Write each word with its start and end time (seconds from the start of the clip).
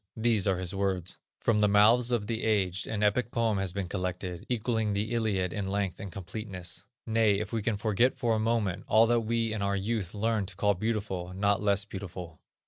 These 0.17 0.47
are 0.47 0.57
his 0.57 0.73
words: 0.73 1.19
"From 1.39 1.59
the 1.59 1.67
mouths 1.67 2.09
of 2.09 2.25
the 2.25 2.41
aged 2.41 2.87
an 2.87 3.03
epic 3.03 3.29
poem 3.29 3.59
has 3.59 3.71
been 3.71 3.87
collected 3.87 4.47
equalling 4.49 4.93
the 4.93 5.11
Iliad 5.11 5.53
in 5.53 5.65
length 5.69 5.99
and 5.99 6.11
completeness; 6.11 6.85
nay, 7.05 7.35
if 7.39 7.53
we 7.53 7.61
can 7.61 7.77
forget 7.77 8.17
for 8.17 8.33
a 8.33 8.39
moment, 8.39 8.85
all 8.87 9.05
that 9.05 9.19
we 9.19 9.53
in 9.53 9.61
our 9.61 9.75
youth 9.75 10.15
learned 10.15 10.47
to 10.47 10.55
call 10.55 10.73
beautiful, 10.73 11.35
not 11.35 11.61
less 11.61 11.85
beautiful. 11.85 12.39